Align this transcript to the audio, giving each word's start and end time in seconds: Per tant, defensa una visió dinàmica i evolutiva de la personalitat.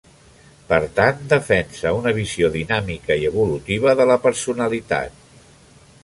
Per 0.69 0.77
tant, 0.99 1.19
defensa 1.33 1.91
una 1.97 2.13
visió 2.17 2.49
dinàmica 2.55 3.17
i 3.23 3.27
evolutiva 3.33 3.93
de 3.99 4.07
la 4.13 4.17
personalitat. 4.23 5.21